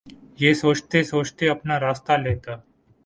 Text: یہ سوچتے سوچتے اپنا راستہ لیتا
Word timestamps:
یہ 0.41 0.53
سوچتے 0.61 0.99
سوچتے 1.11 1.49
اپنا 1.49 1.75
راستہ 1.79 2.13
لیتا 2.23 2.53